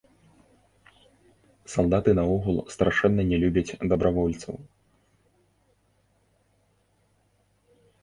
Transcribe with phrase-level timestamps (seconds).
[1.73, 4.61] Салдаты наогул страшэнна не любяць дабравольцаў.